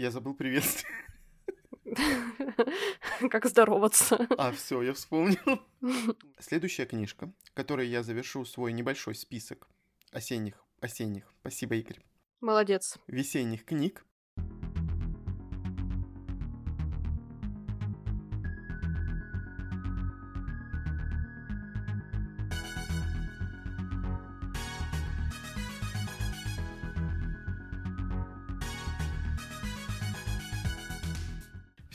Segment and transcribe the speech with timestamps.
[0.00, 0.90] Я забыл приветствие.
[3.30, 4.26] Как здороваться.
[4.38, 5.60] А, все, я вспомнил.
[6.38, 9.68] Следующая книжка, которой я завершу свой небольшой список
[10.10, 12.00] осенних, осенних, спасибо, Игорь.
[12.40, 12.96] Молодец.
[13.08, 14.06] Весенних книг.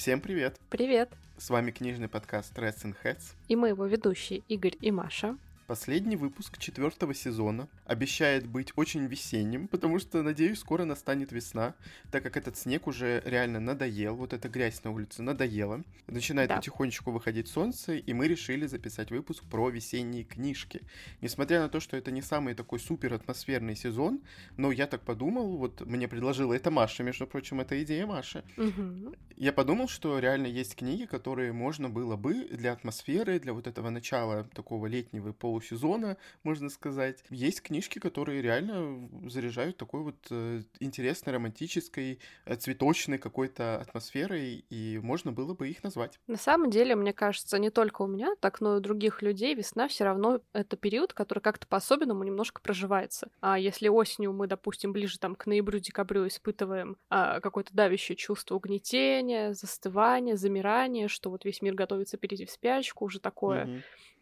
[0.05, 0.59] Всем привет!
[0.70, 1.09] Привет!
[1.36, 3.34] С вами книжный подкаст Reds and Heads.
[3.48, 5.36] И мы его ведущие Игорь и Маша.
[5.68, 11.74] Последний выпуск четвертого сезона обещает быть очень весенним, потому что, надеюсь, скоро настанет весна,
[12.12, 15.84] так как этот снег уже реально надоел, вот эта грязь на улице надоела.
[16.05, 16.58] Начинает да.
[16.58, 20.84] потихонечку выходить солнце, и мы решили записать выпуск про весенние книжки.
[21.22, 24.22] Несмотря на то, что это не самый такой супер атмосферный сезон,
[24.58, 28.44] но я так подумал, вот мне предложила это Маша, между прочим, это идея Маши.
[28.58, 29.16] Угу.
[29.38, 33.90] Я подумал, что реально есть книги, которые можно было бы для атмосферы, для вот этого
[33.90, 37.23] начала такого летнего пол полусезона, можно сказать.
[37.29, 44.99] Есть книжки, которые реально заряжают такой вот э, интересной, романтической, э, цветочной какой-то атмосферой, и
[45.01, 46.20] можно было бы их назвать.
[46.27, 49.55] На самом деле, мне кажется, не только у меня, так, но и у других людей
[49.55, 53.29] весна все равно это период, который как-то по-особенному немножко проживается.
[53.39, 59.53] А если осенью мы, допустим, ближе там к ноябрю-декабрю испытываем а, какое-то давящее чувство угнетения,
[59.53, 63.81] застывания, замирания, что вот весь мир готовится перейти в спячку, уже такое mm-hmm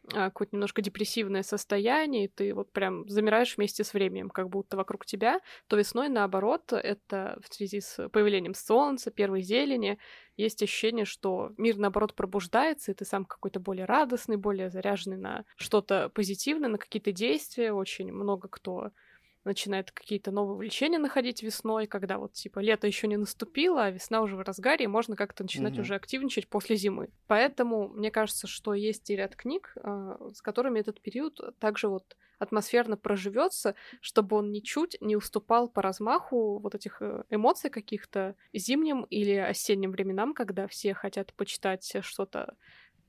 [0.09, 5.05] какое-то немножко депрессивное состояние, и ты вот прям замираешь вместе с временем, как будто вокруг
[5.05, 9.97] тебя, то весной, наоборот, это в связи с появлением солнца, первой зелени,
[10.35, 15.45] есть ощущение, что мир, наоборот, пробуждается, и ты сам какой-то более радостный, более заряженный на
[15.55, 17.71] что-то позитивное, на какие-то действия.
[17.71, 18.91] Очень много кто
[19.44, 24.22] начинает какие-то новые увлечения находить весной, когда вот типа лето еще не наступило, а весна
[24.22, 25.81] уже в разгаре, и можно как-то начинать mm-hmm.
[25.81, 27.09] уже активничать после зимы.
[27.27, 32.16] Поэтому мне кажется, что есть и ряд книг, э, с которыми этот период также вот
[32.40, 39.03] атмосферно проживется, чтобы он ничуть не уступал по размаху вот этих э, эмоций каких-то зимним
[39.03, 42.56] или осенним временам, когда все хотят почитать что-то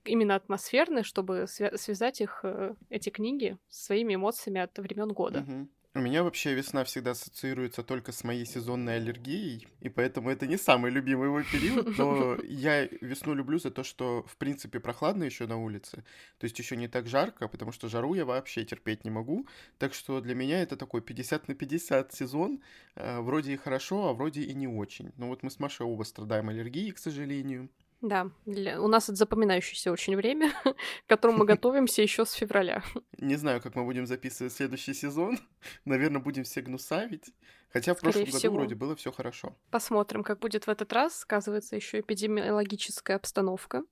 [0.04, 5.41] именно атмосферное, чтобы свя- связать их, э, эти книги, своими эмоциями от времен года.
[5.41, 5.69] Mm-hmm.
[5.97, 10.56] У меня вообще весна всегда ассоциируется только с моей сезонной аллергией, и поэтому это не
[10.56, 15.47] самый любимый мой период, но я весну люблю за то, что, в принципе, прохладно еще
[15.47, 16.05] на улице,
[16.38, 19.47] то есть еще не так жарко, потому что жару я вообще терпеть не могу,
[19.78, 22.61] так что для меня это такой 50 на 50 сезон,
[22.97, 25.12] э, вроде и хорошо, а вроде и не очень.
[25.16, 27.69] Но вот мы с Машей оба страдаем аллергией, к сожалению.
[28.04, 28.82] Да, для...
[28.82, 30.53] у нас это запоминающееся очень время,
[31.06, 32.82] к которому мы готовимся еще с февраля.
[33.16, 35.38] Не знаю, как мы будем записывать следующий сезон.
[35.87, 37.32] Наверное, будем все гнусавить.
[37.70, 39.56] Хотя в прошлом году вроде было все хорошо.
[39.70, 41.19] Посмотрим, как будет в этот раз.
[41.20, 43.84] Сказывается еще эпидемиологическая обстановка.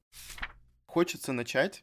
[0.84, 1.82] Хочется начать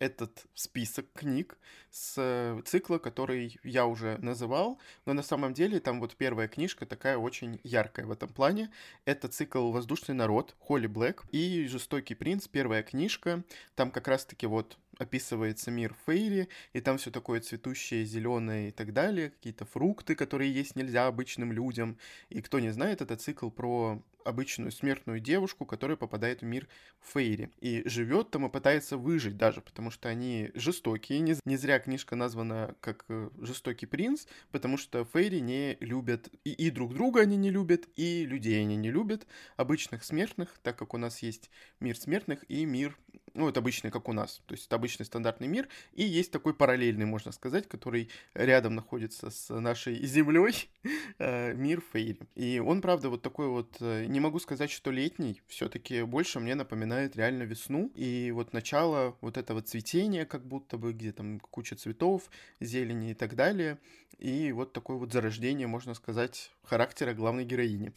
[0.00, 1.56] этот список книг
[1.90, 6.86] с э, цикла, который я уже называл, но на самом деле там вот первая книжка
[6.86, 8.72] такая очень яркая в этом плане.
[9.04, 13.44] Это цикл «Воздушный народ» Холли Блэк и «Жестокий принц», первая книжка.
[13.76, 18.92] Там как раз-таки вот описывается мир Фейри, и там все такое цветущее, зеленое и так
[18.92, 21.96] далее, какие-то фрукты, которые есть нельзя обычным людям.
[22.28, 26.68] И кто не знает, это цикл про обычную смертную девушку, которая попадает в мир
[27.00, 27.50] Фейри.
[27.60, 31.20] И живет там и пытается выжить даже, потому что они жестокие.
[31.20, 36.52] Не, не зря книжка названа как э, «Жестокий принц», потому что Фейри не любят, и,
[36.52, 40.92] и друг друга они не любят, и людей они не любят, обычных смертных, так как
[40.92, 41.50] у нас есть
[41.80, 42.98] мир смертных и мир
[43.34, 46.54] ну, это обычный, как у нас, то есть это обычный стандартный мир, и есть такой
[46.54, 50.70] параллельный, можно сказать, который рядом находится с нашей землей,
[51.18, 52.28] э, мир Фейри.
[52.34, 56.54] И он, правда, вот такой вот, э, не могу сказать, что летний, все-таки больше мне
[56.54, 61.76] напоминает реально весну, и вот начало вот этого цветения, как будто бы, где там куча
[61.76, 62.30] цветов,
[62.60, 63.78] зелени и так далее,
[64.18, 67.92] и вот такое вот зарождение, можно сказать, характера главной героини.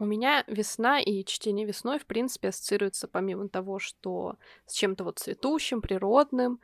[0.00, 4.36] У меня весна и чтение весной, в принципе, ассоциируется помимо того, что
[4.66, 6.60] с чем-то вот цветущим, природным,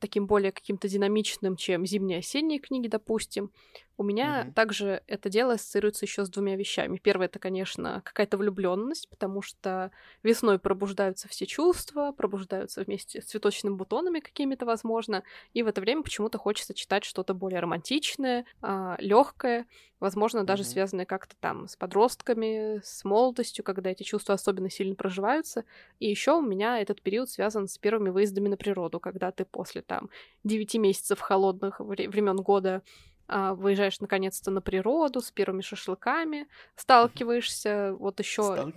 [0.00, 3.50] таким более каким-то динамичным, чем зимние осенние книги, допустим.
[3.98, 4.52] У меня mm-hmm.
[4.54, 6.98] также это дело ассоциируется еще с двумя вещами.
[6.98, 9.90] Первое это, конечно, какая-то влюбленность, потому что
[10.22, 15.22] весной пробуждаются все чувства, пробуждаются вместе с цветочными бутонами какими-то, возможно,
[15.52, 19.66] и в это время почему-то хочется читать что-то более романтичное, а, легкое,
[20.00, 20.66] возможно, даже mm-hmm.
[20.66, 25.64] связанное как-то там с подростками, с молодостью, когда эти чувства особенно сильно проживаются.
[26.00, 29.80] И еще у меня этот период связан с первыми выездами на природу, когда ты после
[29.80, 30.10] там
[30.42, 32.82] 9 месяцев холодных времен года
[33.28, 38.72] выезжаешь наконец-то на природу с первыми шашлыками, сталкиваешься, вот еще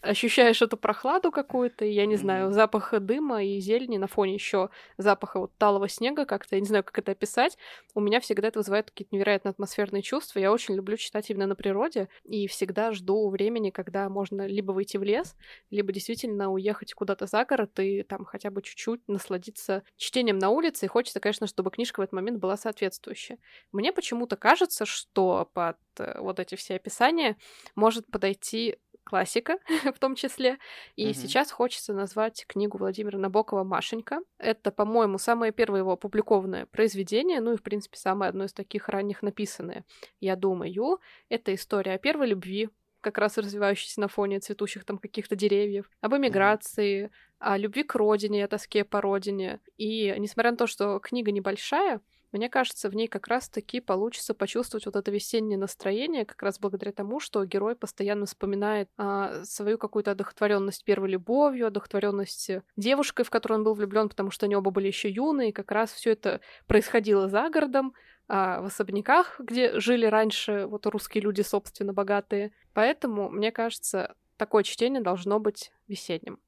[0.00, 5.40] ощущаешь эту прохладу какую-то, я не знаю, запах дыма и зелени на фоне еще запаха
[5.40, 7.58] вот талого снега как-то, я не знаю, как это описать.
[7.94, 10.38] У меня всегда это вызывает какие-то невероятно атмосферные чувства.
[10.38, 14.96] Я очень люблю читать именно на природе и всегда жду времени, когда можно либо выйти
[14.96, 15.36] в лес,
[15.70, 20.86] либо действительно уехать куда-то за город и там хотя бы чуть-чуть насладиться чтением на улице.
[20.86, 23.38] И хочется, конечно, чтобы книжка в этот момент была соответствующая.
[23.72, 27.36] Мне почему-то кажется, что под э, вот эти все описания
[27.74, 28.76] может подойти
[29.08, 29.58] классика
[29.94, 30.58] в том числе.
[30.96, 31.14] И mm-hmm.
[31.14, 34.20] сейчас хочется назвать книгу Владимира Набокова «Машенька».
[34.38, 38.88] Это, по-моему, самое первое его опубликованное произведение, ну и, в принципе, самое одно из таких
[38.88, 39.84] ранних написанное.
[40.20, 42.68] Я думаю, это история о первой любви,
[43.00, 47.10] как раз развивающейся на фоне цветущих там каких-то деревьев, об эмиграции, mm-hmm.
[47.38, 49.60] о любви к родине, о тоске по родине.
[49.78, 52.00] И несмотря на то, что книга небольшая,
[52.32, 56.92] мне кажется, в ней как раз-таки получится почувствовать вот это весеннее настроение, как раз благодаря
[56.92, 63.58] тому, что герой постоянно вспоминает а, свою какую-то одухотворенность первой любовью, одухотворенность девушкой, в которую
[63.58, 66.40] он был влюблен, потому что они оба были еще юные, и как раз все это
[66.66, 67.94] происходило за городом,
[68.28, 72.52] а, в особняках, где жили раньше вот русские люди, собственно, богатые.
[72.74, 76.38] Поэтому, мне кажется, такое чтение должно быть весенним.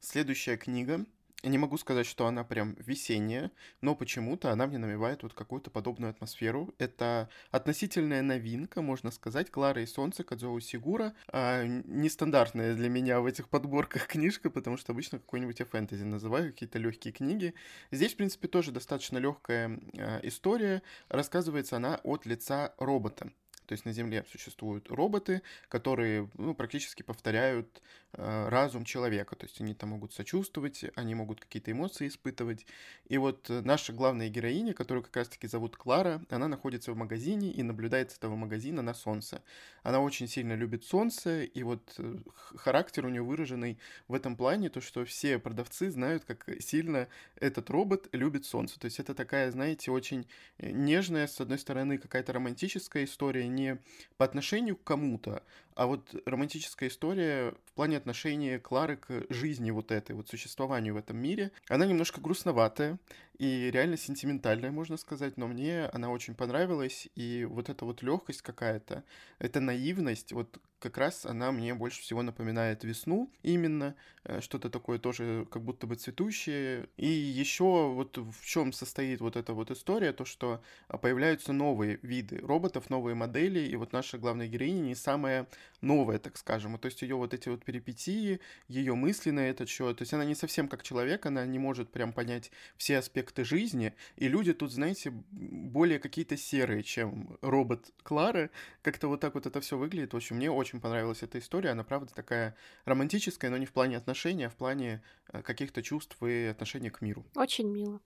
[0.00, 1.06] Следующая книга
[1.42, 3.50] не могу сказать, что она прям весенняя,
[3.80, 6.74] но почему-то она мне навевает вот какую-то подобную атмосферу.
[6.78, 11.14] Это относительная новинка, можно сказать, «Клара и солнце» Кадзоу Сигура.
[11.28, 16.52] А, нестандартная для меня в этих подборках книжка, потому что обычно какой-нибудь я фэнтези называю,
[16.52, 17.54] какие-то легкие книги.
[17.90, 20.82] Здесь, в принципе, тоже достаточно легкая а, история.
[21.08, 23.30] Рассказывается она от лица робота.
[23.66, 27.82] То есть на Земле существуют роботы, которые ну, практически повторяют
[28.12, 29.36] э, разум человека.
[29.36, 32.66] То есть они там могут сочувствовать, они могут какие-то эмоции испытывать.
[33.08, 37.62] И вот наша главная героиня, которую как раз-таки зовут Клара, она находится в магазине и
[37.62, 39.42] наблюдает с этого магазина на солнце.
[39.82, 42.16] Она очень сильно любит солнце, и вот э,
[42.56, 43.78] характер у нее выраженный
[44.08, 48.80] в этом плане, то, что все продавцы знают, как сильно этот робот любит солнце.
[48.80, 50.26] То есть это такая, знаете, очень
[50.58, 53.78] э, нежная, с одной стороны, какая-то романтическая история, не
[54.16, 55.42] по отношению к кому-то,
[55.76, 60.96] а вот романтическая история в плане отношения Клары к жизни вот этой, вот существованию в
[60.96, 62.98] этом мире, она немножко грустноватая
[63.38, 68.40] и реально сентиментальная, можно сказать, но мне она очень понравилась, и вот эта вот легкость
[68.40, 69.04] какая-то,
[69.38, 73.94] эта наивность, вот как раз она мне больше всего напоминает весну именно,
[74.24, 76.88] э, что-то такое тоже как будто бы цветущее.
[76.96, 80.62] И еще вот в чем состоит вот эта вот история, то что
[81.00, 85.46] появляются новые виды роботов, новые модели, и вот наша главная героиня не самая
[85.80, 86.78] новая, так скажем.
[86.78, 90.24] То есть ее вот эти вот перипетии, ее мысли на этот счет, то есть она
[90.24, 94.72] не совсем как человек, она не может прям понять все аспекты жизни, и люди тут,
[94.72, 98.50] знаете, более какие-то серые, чем робот Клары,
[98.82, 100.12] как-то вот так вот это все выглядит.
[100.12, 103.96] В общем, мне очень понравилась эта история, она правда такая романтическая, но не в плане
[103.96, 105.02] отношений, а в плане
[105.32, 107.24] э, каких-то чувств и отношения к миру.
[107.34, 108.00] Очень мило.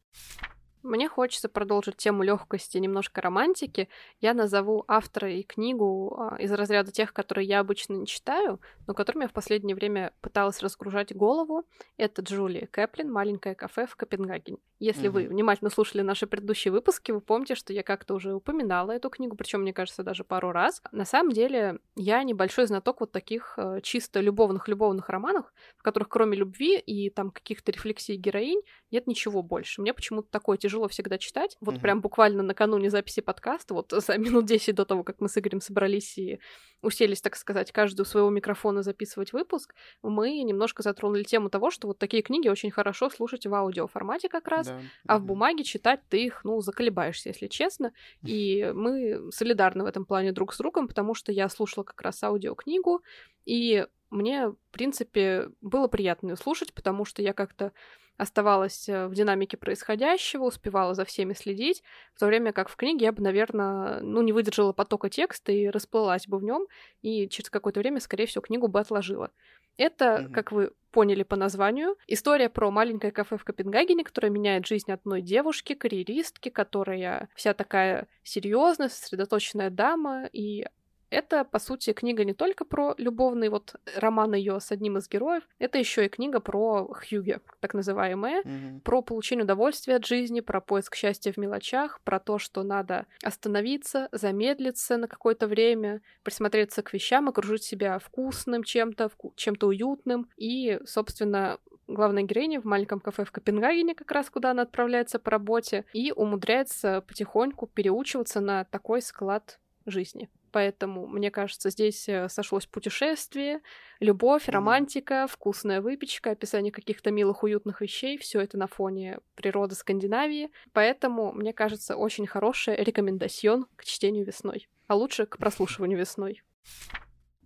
[0.83, 3.89] Мне хочется продолжить тему легкости, немножко романтики.
[4.21, 8.95] Я назову автора и книгу а, из разряда тех, которые я обычно не читаю, но
[8.95, 11.65] которыми я в последнее время пыталась разгружать голову.
[11.99, 14.59] Это Джулия Кэплин «Маленькое кафе в Копенгагене».
[14.79, 15.13] Если mm-hmm.
[15.13, 19.37] вы внимательно слушали наши предыдущие выпуски, вы помните, что я как-то уже упоминала эту книгу,
[19.37, 20.83] причем, мне кажется, даже пару раз.
[20.91, 26.39] На самом деле, я небольшой знаток вот таких э, чисто любовных-любовных романов, в которых кроме
[26.39, 29.83] любви и там каких-то рефлексий героинь нет ничего больше.
[29.83, 31.57] Мне почему-то такое тяжело всегда читать.
[31.61, 31.81] Вот mm-hmm.
[31.81, 35.61] прям буквально накануне записи подкаста, вот за минут 10 до того, как мы с Игорем
[35.61, 36.41] собрались и
[36.83, 41.89] уселись, так сказать, каждый у своего микрофона записывать выпуск, мы немножко затронули тему того, что
[41.89, 44.81] вот такие книги очень хорошо слушать в аудиоформате как раз, да.
[45.07, 47.93] А в бумаге читать ты их, ну, заколебаешься, если честно.
[48.25, 52.23] И мы солидарны в этом плане друг с другом, потому что я слушала как раз
[52.23, 53.03] аудиокнигу,
[53.47, 57.73] и мне, в принципе, было приятно ее слушать, потому что я как-то
[58.21, 61.83] оставалась э, в динамике происходящего, успевала за всеми следить,
[62.15, 65.69] в то время как в книге я бы, наверное, ну, не выдержала потока текста и
[65.69, 66.67] расплылась бы в нем,
[67.01, 69.31] и через какое-то время, скорее всего, книгу бы отложила.
[69.79, 70.33] Это, mm-hmm.
[70.33, 75.23] как вы поняли по названию, история про маленькое кафе в Копенгагене, которое меняет жизнь одной
[75.23, 80.67] девушки, карьеристки, которая вся такая серьезная, сосредоточенная дама, и
[81.11, 85.43] это, по сути, книга не только про любовный вот роман ее с одним из героев,
[85.59, 88.81] это еще и книга про Хьюге, так называемая, mm-hmm.
[88.81, 94.09] про получение удовольствия от жизни, про поиск счастья в мелочах, про то, что надо остановиться,
[94.13, 101.59] замедлиться на какое-то время, присмотреться к вещам, окружить себя вкусным чем-то, чем-то уютным и, собственно,
[101.89, 106.13] главной героини в маленьком кафе в Копенгагене, как раз куда она отправляется по работе, и
[106.13, 110.29] умудряется потихоньку переучиваться на такой склад жизни.
[110.53, 113.61] Поэтому, мне кажется, здесь э, сошлось путешествие,
[114.01, 118.19] любовь, романтика, вкусная выпечка, описание каких-то милых, уютных вещей.
[118.19, 120.51] Все это на фоне природы Скандинавии.
[120.73, 124.69] Поэтому, мне кажется, очень хорошая рекомендацион к чтению весной.
[124.87, 126.43] А лучше к прослушиванию весной.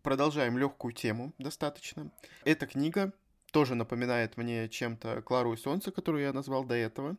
[0.02, 2.11] Продолжаем легкую тему достаточно.
[2.44, 3.12] Эта книга
[3.54, 7.16] тоже напоминает мне чем-то Клару и Солнце, которую я назвал до этого.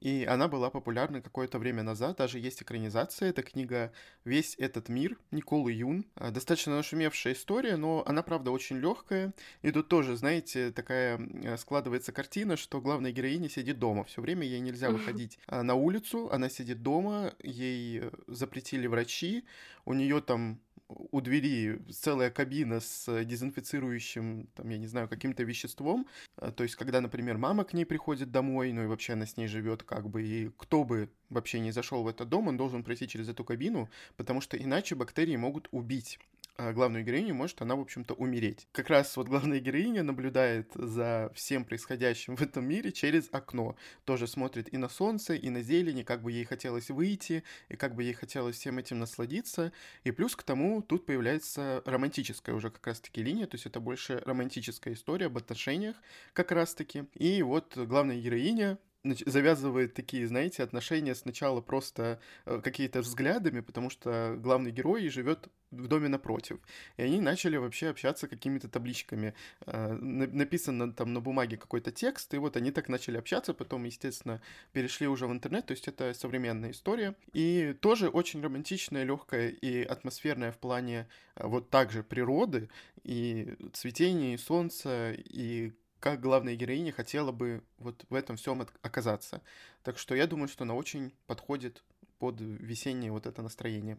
[0.00, 2.16] И она была популярна какое-то время назад.
[2.16, 3.30] Даже есть экранизация.
[3.30, 3.92] Это книга
[4.24, 6.04] «Весь этот мир» Николы Юн.
[6.16, 9.32] А, достаточно нашумевшая история, но она, правда, очень легкая.
[9.62, 11.20] И тут тоже, знаете, такая
[11.56, 14.02] складывается картина, что главная героиня сидит дома.
[14.02, 16.28] Все время ей нельзя выходить а, на улицу.
[16.32, 19.44] Она сидит дома, ей э, запретили врачи.
[19.84, 26.06] У нее там у двери целая кабина с дезинфицирующим, там, я не знаю, каким-то веществом.
[26.36, 29.36] А, то есть, когда, например, мама к ней приходит домой, ну и вообще она с
[29.36, 32.84] ней живет, как бы, и кто бы вообще не зашел в этот дом, он должен
[32.84, 36.18] пройти через эту кабину, потому что иначе бактерии могут убить
[36.58, 38.66] главную героиню, может она, в общем-то, умереть.
[38.72, 43.76] Как раз вот главная героиня наблюдает за всем происходящим в этом мире через окно.
[44.04, 47.76] Тоже смотрит и на солнце, и на зелень, и как бы ей хотелось выйти, и
[47.76, 49.72] как бы ей хотелось всем этим насладиться.
[50.04, 54.22] И плюс к тому тут появляется романтическая уже как раз-таки линия, то есть это больше
[54.24, 55.96] романтическая история об отношениях
[56.32, 57.04] как раз-таки.
[57.14, 58.78] И вот главная героиня
[59.26, 65.88] завязывает такие, знаете, отношения сначала просто э, какие-то взглядами, потому что главный герой живет в
[65.88, 66.58] доме напротив.
[66.96, 69.34] И они начали вообще общаться какими-то табличками.
[69.66, 74.40] Э, написано там на бумаге какой-то текст, и вот они так начали общаться, потом, естественно,
[74.72, 77.14] перешли уже в интернет, то есть это современная история.
[77.32, 82.68] И тоже очень романтичная, легкая и атмосферная в плане э, вот также природы,
[83.02, 89.42] и цветения, и солнца, и как главная героиня хотела бы вот в этом всем оказаться.
[89.82, 91.82] Так что я думаю, что она очень подходит
[92.18, 93.98] под весеннее вот это настроение.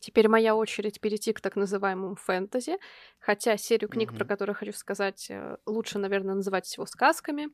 [0.00, 2.78] Теперь моя очередь перейти к так называемому фэнтези,
[3.18, 4.16] хотя серию книг, mm-hmm.
[4.16, 7.48] про которые хочу сказать, э, лучше, наверное, называть всего сказками,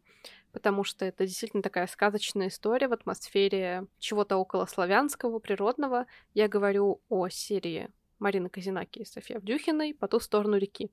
[0.52, 6.06] потому что это действительно такая сказочная история в атмосфере чего-то около славянского, природного.
[6.34, 7.90] Я говорю о серии
[8.24, 10.90] Марины Казинаки и Софьи Авдюхиной «По ту сторону реки».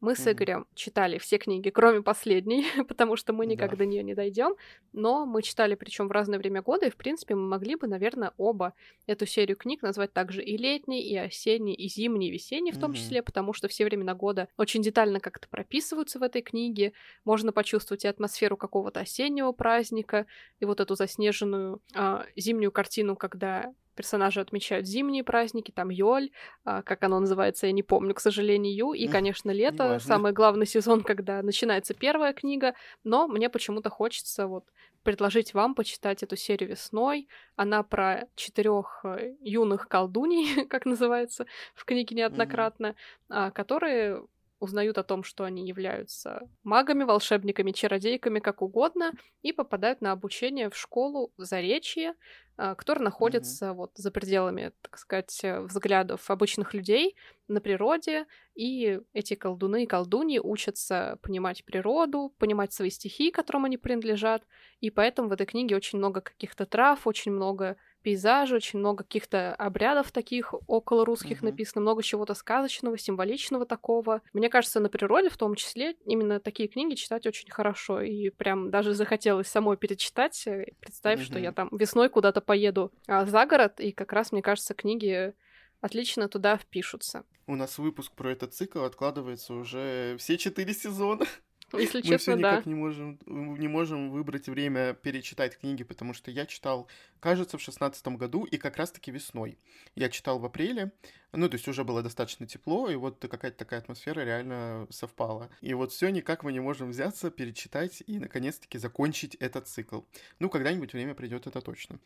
[0.00, 3.78] Мы с Игорем читали все книги, кроме последней, потому что мы никак да.
[3.78, 4.54] до нее не дойдем.
[4.92, 8.32] Но мы читали, причем в разное время года, и в принципе мы могли бы, наверное,
[8.36, 8.74] оба
[9.08, 12.92] эту серию книг назвать также и летней, и осенней, и зимней, и весенней в том
[12.92, 16.92] числе, потому что все времена года очень детально как-то прописываются в этой книге.
[17.24, 20.26] Можно почувствовать и атмосферу какого-то осеннего праздника,
[20.60, 26.30] и вот эту заснеженную а, зимнюю картину, когда персонажи отмечают зимние праздники, там Йоль,
[26.64, 31.02] а, как оно называется, я не помню, к сожалению, и, конечно, лето, самый главный сезон,
[31.02, 34.64] когда начинается первая книга, но мне почему-то хочется вот
[35.02, 37.28] предложить вам почитать эту серию весной.
[37.56, 42.94] Она про четырех э, юных колдуней, как называется в книге неоднократно,
[43.30, 43.50] mm-hmm.
[43.52, 44.22] которые
[44.60, 49.12] узнают о том, что они являются магами, волшебниками, чародейками, как угодно,
[49.42, 52.14] и попадают на обучение в школу в Заречье,
[52.56, 53.74] а, который находится mm-hmm.
[53.74, 60.40] вот за пределами, так сказать, взглядов обычных людей на природе, и эти колдуны и колдуньи
[60.40, 64.42] учатся понимать природу, понимать свои стихии, которым они принадлежат,
[64.80, 69.54] и поэтому в этой книге очень много каких-то трав, очень много пейзажи, очень много каких-то
[69.54, 71.46] обрядов таких около русских uh-huh.
[71.46, 74.22] написано, много чего-то сказочного, символичного такого.
[74.32, 78.00] Мне кажется, на природе в том числе именно такие книги читать очень хорошо.
[78.00, 81.24] И прям даже захотелось самой перечитать, э, представив, uh-huh.
[81.24, 85.34] что я там весной куда-то поеду а, за город, и как раз, мне кажется, книги
[85.80, 87.24] отлично туда впишутся.
[87.46, 91.24] У нас выпуск про этот цикл откладывается уже все четыре сезона.
[91.72, 92.70] Если Мы честно, все никак да.
[92.70, 96.88] не можем, не можем выбрать время перечитать книги, потому что я читал,
[97.20, 99.58] кажется, в шестнадцатом году и как раз-таки весной.
[99.94, 100.92] Я читал в апреле,
[101.32, 105.50] ну, то есть уже было достаточно тепло, и вот какая-то такая атмосфера реально совпала.
[105.60, 110.00] И вот все никак мы не можем взяться, перечитать и, наконец-таки, закончить этот цикл.
[110.38, 111.98] Ну, когда-нибудь время придет, это точно.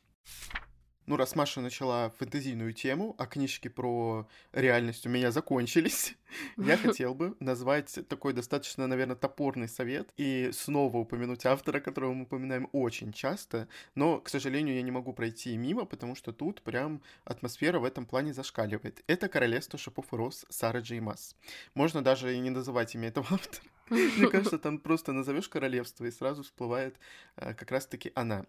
[1.06, 6.14] Ну, раз Маша начала фэнтезийную тему, а книжки про реальность у меня закончились,
[6.56, 12.23] я хотел бы назвать такой достаточно, наверное, топорный совет и снова упомянуть автора, которого мы
[12.23, 17.02] упоминаем очень часто, но, к сожалению, я не могу пройти мимо, потому что тут прям
[17.25, 19.02] атмосфера в этом плане зашкаливает.
[19.09, 21.37] Это «Королевство шипов и роз» Сара Джей Масс.
[21.75, 23.66] Можно даже и не называть имя этого автора.
[23.90, 26.97] Мне кажется, там просто назовешь королевство, и сразу всплывает
[27.37, 28.47] э, как раз-таки она.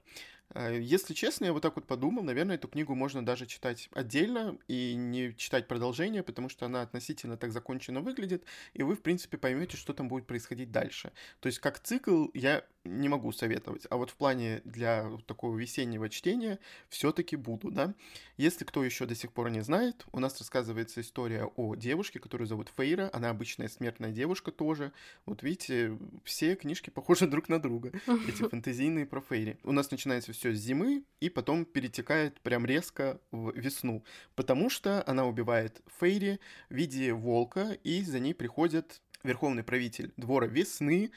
[0.53, 4.57] Э, если честно, я вот так вот подумал, наверное, эту книгу можно даже читать отдельно
[4.67, 8.43] и не читать продолжение, потому что она относительно так законченно выглядит,
[8.73, 11.11] и вы, в принципе, поймете, что там будет происходить дальше.
[11.39, 16.09] То есть как цикл я не могу советовать, а вот в плане для такого весеннего
[16.09, 17.93] чтения все-таки буду, да.
[18.35, 22.47] Если кто еще до сих пор не знает, у нас рассказывается история о девушке, которую
[22.47, 24.91] зовут Фейра, она обычная смертная девушка тоже.
[25.25, 27.91] Вот видите, все книжки похожи друг на друга,
[28.27, 29.57] эти фэнтезийные про Фейри.
[29.63, 34.03] У нас начинается все с зимы и потом перетекает прям резко в весну,
[34.35, 40.47] потому что она убивает Фейри в виде волка, и за ней приходит верховный правитель двора
[40.47, 41.11] весны,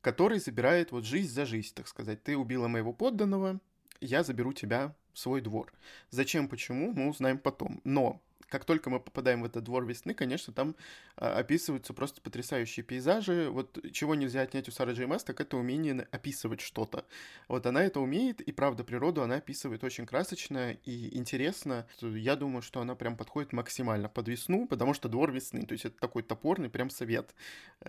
[0.00, 2.22] который забирает вот жизнь за жизнь, так сказать.
[2.22, 3.60] Ты убила моего подданного,
[4.00, 5.72] я заберу тебя в свой двор.
[6.10, 7.80] Зачем, почему, мы узнаем потом.
[7.84, 8.20] Но
[8.52, 10.76] как только мы попадаем в этот двор весны, конечно, там
[11.16, 13.48] а, описываются просто потрясающие пейзажи.
[13.48, 17.06] Вот чего нельзя отнять у Сары Джей Мас, так это умение описывать что-то.
[17.48, 21.86] Вот она это умеет, и правда, природу она описывает очень красочно и интересно.
[22.02, 25.86] Я думаю, что она прям подходит максимально под весну, потому что двор весны, то есть
[25.86, 27.34] это такой топорный прям совет.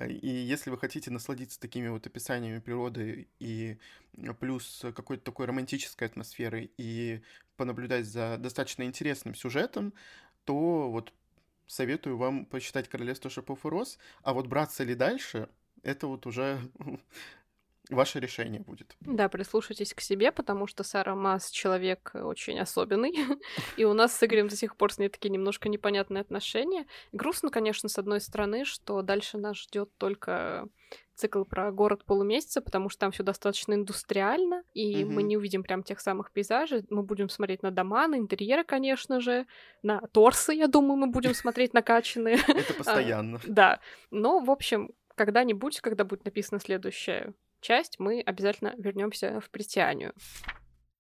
[0.07, 3.77] И если вы хотите насладиться такими вот описаниями природы и
[4.39, 7.21] плюс какой-то такой романтической атмосферой и
[7.57, 9.93] понаблюдать за достаточно интересным сюжетом,
[10.45, 11.13] то вот
[11.67, 15.49] советую вам почитать «Королевство шипов и роз», а вот браться ли дальше,
[15.81, 16.59] это вот уже
[17.89, 18.95] ваше решение будет.
[19.01, 23.13] Да, прислушайтесь к себе, потому что Сара Масс человек очень особенный,
[23.77, 26.85] и у нас с Игорем до сих пор с ней такие немножко непонятные отношения.
[27.11, 30.67] Грустно, конечно, с одной стороны, что дальше нас ждет только
[31.15, 35.05] цикл про город полумесяца, потому что там все достаточно индустриально, и mm-hmm.
[35.05, 36.85] мы не увидим прям тех самых пейзажей.
[36.89, 39.45] Мы будем смотреть на дома, на интерьеры, конечно же,
[39.83, 42.39] на торсы, я думаю, мы будем смотреть накачанные.
[42.47, 43.39] Это постоянно.
[43.45, 43.79] Да.
[44.09, 50.13] Но, в общем, когда-нибудь, когда будет написана следующая часть, мы обязательно вернемся в Притянию.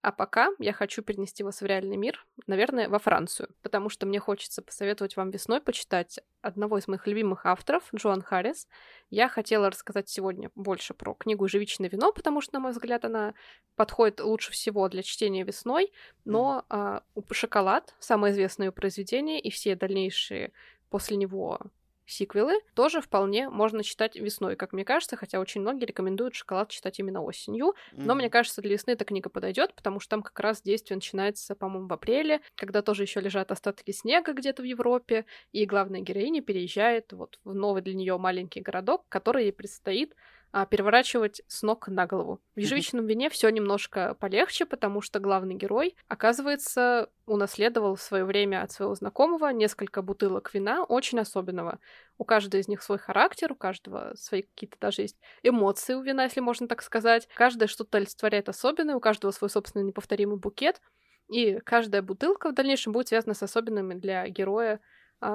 [0.03, 4.19] А пока я хочу перенести вас в реальный мир, наверное, во Францию, потому что мне
[4.19, 8.67] хочется посоветовать вам весной почитать одного из моих любимых авторов, Джоан Харрис.
[9.09, 13.33] Я хотела рассказать сегодня больше про книгу «Живичное вино», потому что, на мой взгляд, она
[13.77, 15.93] подходит лучше всего для чтения весной,
[16.25, 20.51] но а, «Шоколад»— самое известное произведение, и все дальнейшие
[20.89, 21.61] после него
[22.05, 26.99] сиквелы тоже вполне можно читать весной, как мне кажется, хотя очень многие рекомендуют «Шоколад» читать
[26.99, 27.73] именно осенью.
[27.91, 28.15] Но mm-hmm.
[28.15, 31.87] мне кажется, для весны эта книга подойдет, потому что там как раз действие начинается, по-моему,
[31.87, 37.13] в апреле, когда тоже еще лежат остатки снега где-то в Европе, и главная героиня переезжает
[37.13, 40.15] вот в новый для нее маленький городок, который ей предстоит
[40.53, 42.39] а, переворачивать с ног на голову.
[42.55, 48.61] В ежевичном вине все немножко полегче, потому что главный герой, оказывается, унаследовал в свое время
[48.61, 51.79] от своего знакомого несколько бутылок вина очень особенного.
[52.19, 56.25] У каждой из них свой характер, у каждого свои какие-то даже есть эмоции у вина,
[56.25, 57.27] если можно так сказать.
[57.33, 60.81] Каждое что-то олицетворяет особенное, у каждого свой собственный неповторимый букет.
[61.29, 64.79] И каждая бутылка в дальнейшем будет связана с особенными для героя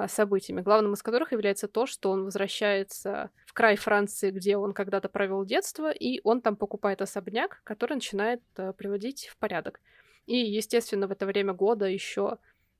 [0.07, 5.09] событиями, главным из которых является то, что он возвращается в край Франции, где он когда-то
[5.09, 9.79] провел детство, и он там покупает особняк, который начинает а, приводить в порядок.
[10.27, 12.37] И, естественно, в это время года еще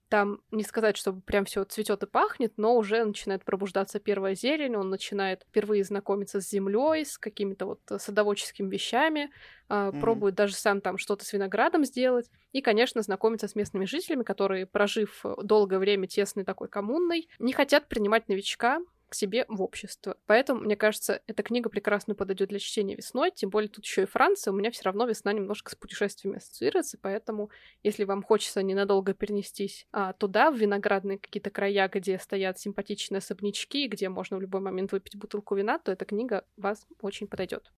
[0.10, 4.76] там не сказать, чтобы прям все цветет и пахнет, но уже начинает пробуждаться первая зелень,
[4.76, 9.32] он начинает впервые знакомиться с землей, с какими-то вот садоводческими вещами,
[9.70, 10.00] mm-hmm.
[10.02, 14.66] пробует даже сам там что-то с виноградом сделать, и, конечно, знакомиться с местными жителями, которые,
[14.66, 20.18] прожив долгое время тесной такой коммунной, не хотят принимать новичка, к себе в общество.
[20.26, 24.06] Поэтому, мне кажется, эта книга прекрасно подойдет для чтения весной, тем более тут еще и
[24.06, 27.50] Франция, у меня все равно весна немножко с путешествиями ассоциируется, поэтому
[27.84, 33.88] если вам хочется ненадолго перенестись а, туда, в виноградные какие-то края, где стоят симпатичные особнячки,
[33.88, 37.72] где можно в любой момент выпить бутылку вина, то эта книга вас очень подойдет.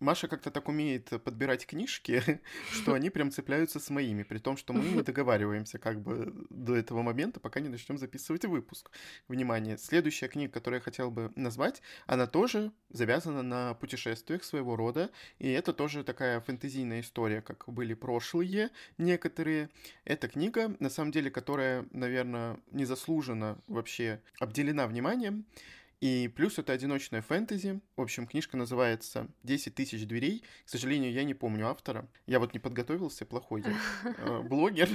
[0.00, 2.40] Маша как-то так умеет подбирать книжки,
[2.72, 6.74] что они прям цепляются с моими, при том, что мы не договариваемся как бы до
[6.74, 8.90] этого момента, пока не начнем записывать выпуск.
[9.28, 15.10] Внимание, следующая книга, которую я хотел бы назвать, она тоже завязана на путешествиях своего рода,
[15.38, 19.68] и это тоже такая фэнтезийная история, как были прошлые некоторые.
[20.04, 25.44] Эта книга, на самом деле, которая, наверное, незаслуженно вообще обделена вниманием,
[26.00, 27.80] и плюс это одиночная фэнтези.
[27.96, 30.42] В общем, книжка называется «10 тысяч дверей».
[30.64, 32.08] К сожалению, я не помню автора.
[32.26, 33.76] Я вот не подготовился, плохой я.
[34.18, 34.88] Э, блогер.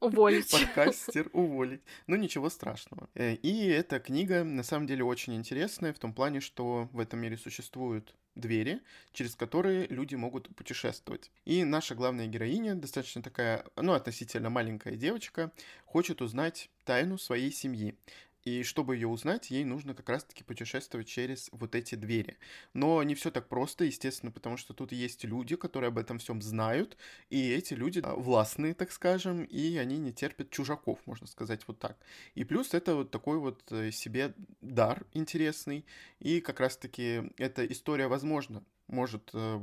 [0.00, 0.50] Уволить.
[0.50, 1.80] Подкастер, уволить.
[2.06, 3.08] Ну, ничего страшного.
[3.14, 7.20] Э, и эта книга, на самом деле, очень интересная в том плане, что в этом
[7.20, 8.80] мире существуют двери,
[9.12, 11.30] через которые люди могут путешествовать.
[11.44, 15.52] И наша главная героиня, достаточно такая, ну, относительно маленькая девочка,
[15.84, 17.96] хочет узнать тайну своей семьи.
[18.44, 22.38] И чтобы ее узнать, ей нужно как раз-таки путешествовать через вот эти двери.
[22.74, 26.40] Но не все так просто, естественно, потому что тут есть люди, которые об этом всем
[26.40, 26.96] знают,
[27.28, 31.98] и эти люди властные, так скажем, и они не терпят чужаков, можно сказать вот так.
[32.34, 35.84] И плюс это вот такой вот э, себе дар интересный,
[36.18, 39.60] и как раз-таки эта история, возможно, может э,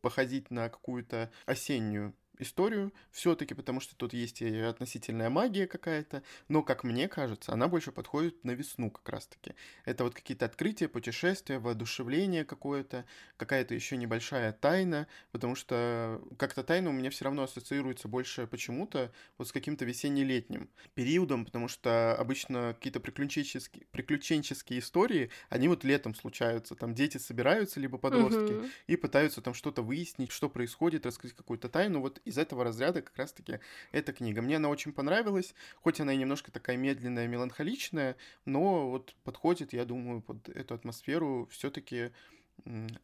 [0.00, 6.62] походить на какую-то осеннюю историю все-таки, потому что тут есть и относительная магия какая-то, но,
[6.62, 9.54] как мне кажется, она больше подходит на весну как раз-таки.
[9.84, 13.04] Это вот какие-то открытия, путешествия, воодушевление какое-то,
[13.36, 19.12] какая-то еще небольшая тайна, потому что как-то тайна у меня все равно ассоциируется больше почему-то
[19.38, 26.14] вот с каким-то весенне-летним периодом, потому что обычно какие-то приключенческие, приключенческие истории, они вот летом
[26.14, 28.70] случаются, там дети собираются, либо подростки, mm-hmm.
[28.86, 32.00] и пытаются там что-то выяснить, что происходит, раскрыть какую-то тайну.
[32.00, 33.60] Вот из этого разряда как раз-таки
[33.92, 34.40] эта книга.
[34.42, 39.84] Мне она очень понравилась, хоть она и немножко такая медленная, меланхоличная, но вот подходит, я
[39.84, 42.12] думаю, под эту атмосферу все-таки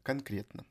[0.02, 0.64] конкретно.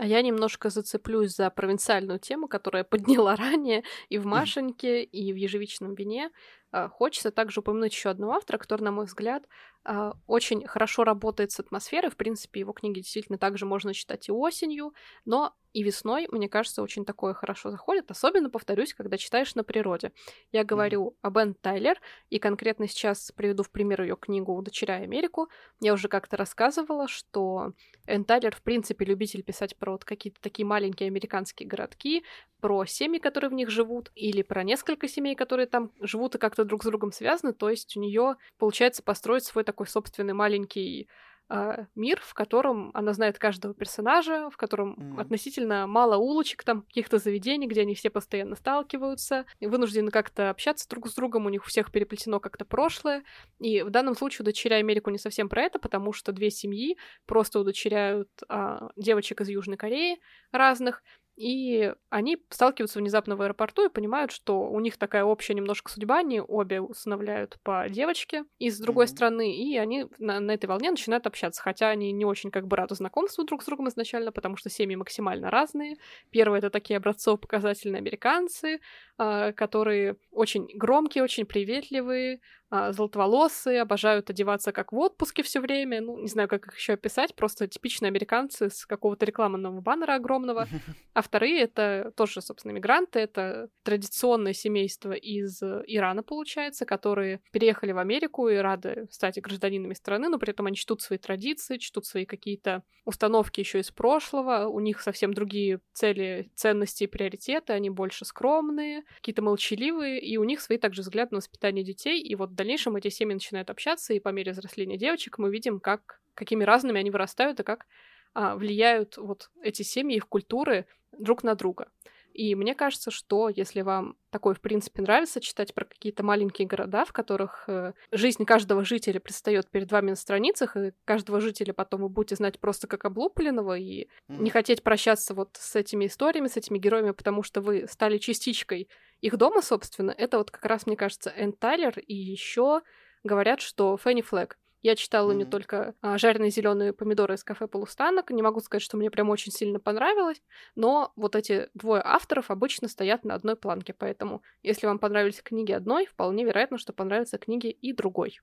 [0.00, 5.32] А я немножко зацеплюсь за провинциальную тему, которую я подняла ранее и в Машеньке, и
[5.32, 6.30] в ежевичном вине.
[6.72, 9.44] А, хочется также упомянуть еще одного автора, который, на мой взгляд,
[9.84, 12.10] а, очень хорошо работает с атмосферой.
[12.10, 14.94] В принципе, его книги действительно также можно читать и осенью,
[15.24, 20.12] но и весной, мне кажется, очень такое хорошо заходит, особенно, повторюсь, когда читаешь на природе.
[20.52, 21.18] Я говорю mm-hmm.
[21.22, 25.48] об Энн Тайлер, и конкретно сейчас приведу в пример ее книгу «Удочеряя Америку».
[25.80, 27.72] Я уже как-то рассказывала, что
[28.06, 32.24] Энн Тайлер, в принципе, любитель писать про вот какие-то такие маленькие американские городки,
[32.60, 36.64] про семьи, которые в них живут, или про несколько семей, которые там живут и как-то
[36.64, 37.52] друг с другом связаны.
[37.52, 41.08] То есть у нее получается построить свой такой собственный маленький
[41.48, 45.20] э, мир, в котором она знает каждого персонажа, в котором mm.
[45.20, 51.08] относительно мало улочек, там каких-то заведений, где они все постоянно сталкиваются, вынуждены как-то общаться друг
[51.08, 53.24] с другом, у них у всех переплетено как-то прошлое.
[53.60, 57.58] И в данном случае удочеряя Америку не совсем про это, потому что две семьи просто
[57.58, 60.18] удочеряют э, девочек из Южной Кореи
[60.52, 61.02] разных,
[61.36, 66.18] и они сталкиваются внезапно в аэропорту и понимают, что у них такая общая немножко судьба,
[66.18, 69.08] они обе усыновляют по девочке из другой mm-hmm.
[69.08, 72.76] страны, и они на, на этой волне начинают общаться, хотя они не очень как бы
[72.76, 75.96] рады знакомству друг с другом изначально, потому что семьи максимально разные.
[76.30, 78.80] Первые— это такие образцово-показательные американцы,
[79.18, 82.40] э, которые очень громкие, очень приветливые,
[82.74, 86.00] а, золотоволосые, обожают одеваться как в отпуске все время.
[86.00, 87.36] Ну, не знаю, как их еще описать.
[87.36, 90.66] Просто типичные американцы с какого-то рекламного баннера огромного.
[91.14, 93.20] А вторые это тоже, собственно, мигранты.
[93.20, 100.28] Это традиционное семейство из Ирана, получается, которые переехали в Америку и рады стать гражданинами страны,
[100.28, 104.66] но при этом они чтут свои традиции, чтут свои какие-то установки еще из прошлого.
[104.66, 107.72] У них совсем другие цели, ценности и приоритеты.
[107.72, 112.20] Они больше скромные, какие-то молчаливые, и у них свои также взгляды на воспитание детей.
[112.20, 116.20] И вот дальнейшем эти семьи начинают общаться, и по мере взросления девочек мы видим, как,
[116.34, 117.86] какими разными они вырастают, и как
[118.32, 121.88] а, влияют вот эти семьи, их культуры друг на друга.
[122.34, 127.04] И мне кажется, что если вам такое, в принципе, нравится читать про какие-то маленькие города,
[127.04, 132.02] в которых э, жизнь каждого жителя предстает перед вами на страницах, и каждого жителя потом
[132.02, 136.56] вы будете знать просто как облупленного, и не хотеть прощаться вот с этими историями, с
[136.56, 138.88] этими героями, потому что вы стали частичкой
[139.20, 142.82] их дома, собственно, это вот как раз, мне кажется, Энн Тайлер, и еще
[143.22, 144.58] говорят, что Фенни Флэг.
[144.84, 145.36] Я читала mm-hmm.
[145.36, 148.30] не только а, жареные зеленые помидоры из кафе полустанок.
[148.30, 150.42] Не могу сказать, что мне прям очень сильно понравилось,
[150.74, 155.72] но вот эти двое авторов обычно стоят на одной планке, поэтому если вам понравились книги
[155.72, 158.40] одной, вполне вероятно, что понравятся книги и другой.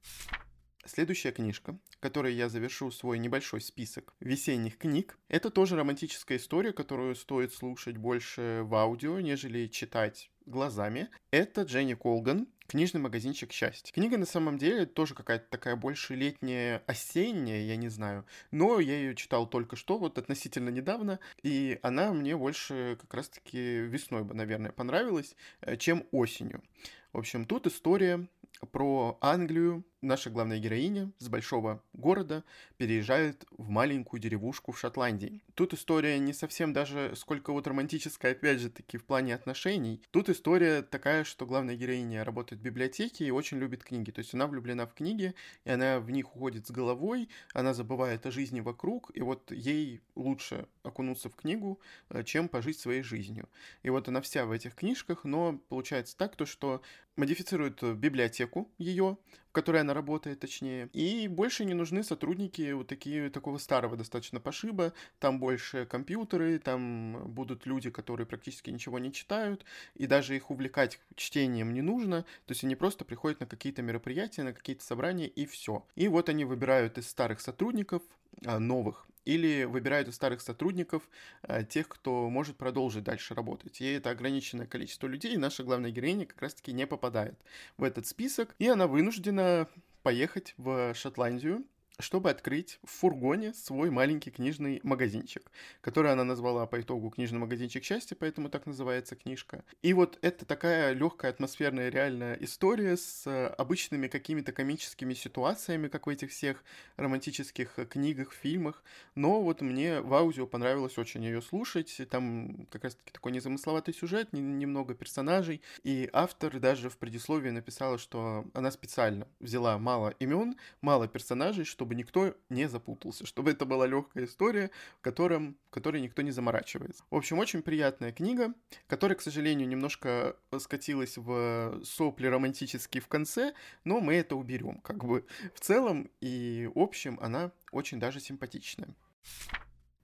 [0.84, 7.14] Следующая книжка, которой я завершу свой небольшой список весенних книг, это тоже романтическая история, которую
[7.14, 11.10] стоит слушать больше в аудио, нежели читать глазами.
[11.32, 13.94] Это Дженни Колган, книжный магазинчик счастья.
[13.94, 18.26] Книга на самом деле тоже какая-то такая больше летняя, осенняя, я не знаю.
[18.52, 23.58] Но я ее читал только что, вот относительно недавно, и она мне больше как раз-таки
[23.58, 26.64] весной бы, наверное, понравилась, э, чем осенью.
[27.12, 28.28] В общем, тут история
[28.72, 32.44] про Англию, наша главная героиня с большого города
[32.78, 35.42] переезжает в маленькую деревушку в Шотландии.
[35.54, 40.02] Тут история не совсем даже сколько вот романтическая, опять же таки, в плане отношений.
[40.12, 44.12] Тут история такая, что главная героиня работает в библиотеке и очень любит книги.
[44.12, 45.36] То есть она влюблена в книги,
[45.66, 50.02] и она в них уходит с головой, она забывает о жизни вокруг, и вот ей
[50.16, 53.48] лучше окунуться в книгу, э, чем пожить своей жизнью.
[53.84, 56.82] И вот она вся в этих книжках, но получается так, то что
[57.16, 59.18] модифицирует библиотеку ее,
[59.52, 60.90] в которой она работает, точнее.
[60.94, 64.94] И больше не нужны сотрудники вот такие, такого старого достаточно пошиба.
[65.20, 71.02] Там больше компьютеры, там будут люди, которые практически ничего не читают, и даже их увлекать
[71.18, 72.22] чтением не нужно.
[72.46, 75.86] То есть они просто приходят на какие-то мероприятия, на какие-то собрания, и все.
[75.96, 78.04] И вот они выбирают из старых сотрудников
[78.46, 81.08] а, новых или выбирают из старых сотрудников
[81.44, 83.82] э, тех, кто может продолжить дальше работать.
[83.82, 87.40] И это ограниченное количество людей, и наша главная героиня как раз-таки не попадает
[87.78, 89.68] в этот список, и она вынуждена
[90.04, 91.66] поехать в Шотландию
[92.02, 97.84] чтобы открыть в фургоне свой маленький книжный магазинчик, который она назвала по итогу книжный магазинчик
[97.84, 99.64] счастья, поэтому так называется книжка.
[99.82, 106.08] И вот это такая легкая атмосферная реальная история с э, обычными какими-то комическими ситуациями, как
[106.08, 106.64] в этих всех
[106.98, 108.84] романтических книгах, фильмах.
[109.16, 112.02] Но вот мне в аудио понравилось очень ее слушать.
[112.10, 115.62] Там как раз-таки такой незамысловатый сюжет, немного персонажей.
[115.84, 121.91] И автор даже в предисловии написала, что она специально взяла мало имен, мало персонажей, чтобы
[121.92, 126.32] чтобы никто не запутался, чтобы это была легкая история, в, котором, в которой никто не
[126.32, 127.04] заморачивается.
[127.10, 128.54] В общем, очень приятная книга,
[128.88, 134.80] которая, к сожалению, немножко скатилась в сопли романтические в конце, но мы это уберем.
[134.80, 138.96] Как бы в целом и общем она очень даже симпатичная.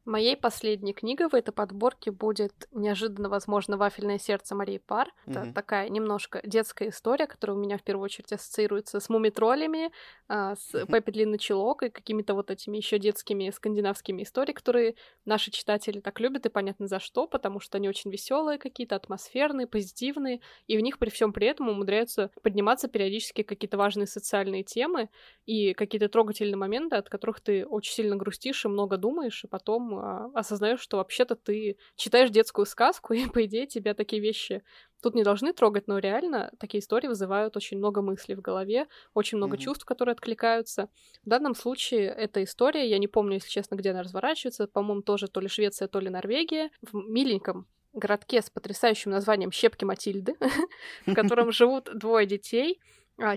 [0.07, 5.11] Моей последней книгой в этой подборке будет неожиданно, возможно, «Вафельное сердце» Марии Пар.
[5.25, 5.53] Это mm-hmm.
[5.53, 9.91] такая немножко детская история, которая у меня в первую очередь ассоциируется с мумитроллями,
[10.29, 10.85] а, с.
[10.85, 16.21] Пеппи Длинный Чулок и какими-то вот этими еще детскими скандинавскими историями, которые наши читатели так
[16.21, 20.79] любят, и понятно за что, потому что они очень веселые какие-то, атмосферные, позитивные, и в
[20.79, 25.09] них при всем при этом умудряются подниматься периодически какие-то важные социальные темы
[25.45, 29.96] и какие-то трогательные моменты, от которых ты очень сильно грустишь и много думаешь, и потом
[29.97, 34.63] а, осознаешь, что вообще-то ты читаешь детскую сказку, и, по идее, тебя такие вещи
[35.01, 39.37] тут не должны трогать, но реально такие истории вызывают очень много мыслей в голове, очень
[39.37, 39.61] много mm-hmm.
[39.61, 40.89] чувств, которые откликаются.
[41.23, 45.27] В данном случае эта история, я не помню, если честно, где она разворачивается, по-моему, тоже
[45.27, 50.35] то ли Швеция, то ли Норвегия, в миленьком городке с потрясающим названием Щепки Матильды,
[51.05, 52.79] в котором живут двое детей,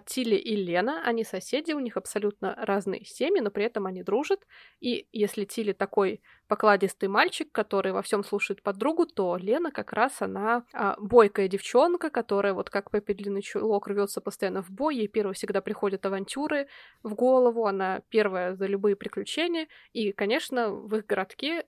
[0.05, 4.47] Тилли и Лена, они соседи, у них абсолютно разные семьи, но при этом они дружат.
[4.81, 10.21] И если Тилли такой покладистый мальчик, который во всем слушает подругу, то Лена как раз
[10.21, 15.09] она а, бойкая девчонка, которая вот как Пеппи Длинный Чулок рвется постоянно в бой, ей
[15.09, 16.69] первой всегда приходят авантюры
[17.03, 19.66] в голову, она первая за любые приключения.
[19.95, 21.64] И, конечно, в их городке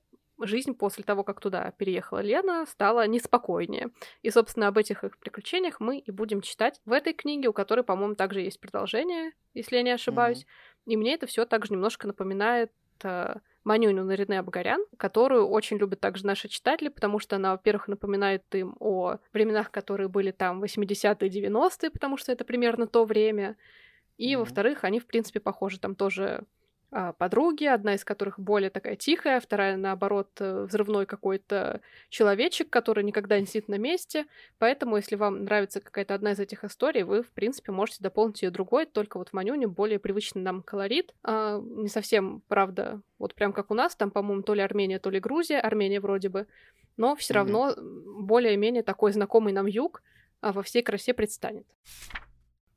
[0.47, 3.91] жизнь после того, как туда переехала Лена, стала неспокойнее.
[4.23, 7.83] И, собственно, об этих их приключениях мы и будем читать в этой книге, у которой,
[7.83, 10.43] по-моему, также есть продолжение, если я не ошибаюсь.
[10.43, 10.93] Mm-hmm.
[10.93, 12.73] И мне это все также немножко напоминает
[13.05, 18.43] э, Манюню Нарине Абгарян, которую очень любят также наши читатели, потому что она, во-первых, напоминает
[18.55, 23.57] им о временах, которые были там 80-е, 90-е, потому что это примерно то время.
[24.19, 24.39] И, mm-hmm.
[24.39, 25.79] во-вторых, они, в принципе, похожи.
[25.79, 26.45] Там тоже
[26.93, 33.41] подруги, одна из которых более такая тихая, вторая, наоборот, э, взрывной какой-то человечек, который никогда
[33.41, 34.27] не сидит на месте.
[34.59, 38.51] Поэтому, если вам нравится какая-то одна из этих историй, вы, в принципе, можете дополнить ее
[38.51, 41.15] другой, только вот в Манюне более привычный нам колорит.
[41.23, 45.09] А, не совсем, правда, вот прям как у нас, там, по-моему, то ли Армения, то
[45.09, 46.47] ли Грузия, Армения вроде бы,
[46.99, 47.37] но все mm-hmm.
[47.37, 50.03] равно более-менее такой знакомый нам юг
[50.43, 51.67] а, во всей красе предстанет.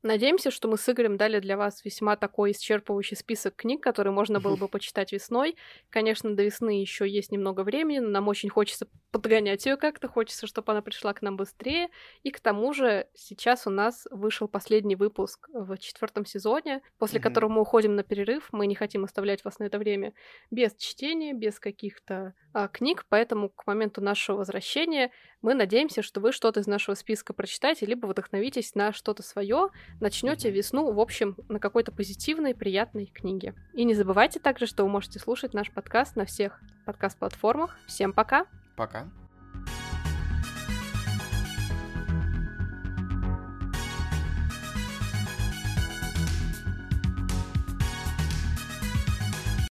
[0.06, 4.40] Надеемся, что мы с Игорем дали для вас весьма такой исчерпывающий список книг, которые можно
[4.40, 5.56] было бы почитать весной.
[5.90, 10.46] Конечно, до весны еще есть немного времени, но нам очень хочется подгонять ее как-то, хочется,
[10.46, 11.88] чтобы она пришла к нам быстрее.
[12.22, 17.22] И к тому же сейчас у нас вышел последний выпуск в четвертом сезоне, после mm-hmm.
[17.22, 18.48] которого мы уходим на перерыв.
[18.52, 20.12] Мы не хотим оставлять вас на это время
[20.50, 25.10] без чтения, без каких-то а, книг, поэтому к моменту нашего возвращения
[25.46, 29.68] мы надеемся, что вы что-то из нашего списка прочитаете, либо вдохновитесь на что-то свое,
[30.00, 33.54] начнете весну, в общем, на какой-то позитивной, приятной книге.
[33.72, 37.78] И не забывайте также, что вы можете слушать наш подкаст на всех подкаст-платформах.
[37.86, 38.46] Всем пока!
[38.74, 39.06] Пока!